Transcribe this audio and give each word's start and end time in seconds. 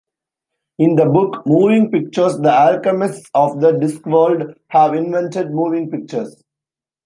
In 0.79 0.95
the 0.95 1.05
book 1.05 1.45
"Moving 1.45 1.91
Pictures", 1.91 2.35
the 2.39 2.51
alchemists 2.51 3.29
of 3.35 3.61
the 3.61 3.73
Discworld 3.73 4.55
have 4.69 4.95
invented 4.95 5.51
moving 5.51 5.91
pictures. 5.91 6.43